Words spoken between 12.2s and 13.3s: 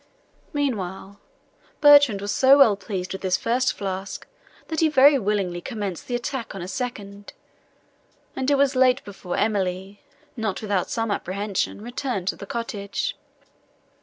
to the cottage.